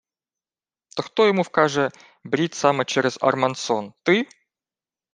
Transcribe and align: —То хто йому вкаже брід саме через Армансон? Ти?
—То 0.95 1.01
хто 1.03 1.27
йому 1.27 1.41
вкаже 1.41 1.91
брід 2.23 2.53
саме 2.53 2.85
через 2.85 3.17
Армансон? 3.21 3.93
Ти? 4.03 4.27